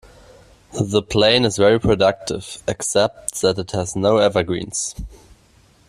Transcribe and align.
The 0.81 1.03
plain 1.03 1.45
is 1.45 1.57
very 1.59 1.79
productive, 1.79 2.63
except 2.67 3.39
that 3.41 3.59
it 3.59 3.69
has 3.69 3.95
no 3.95 4.17
evergreens. 4.17 4.95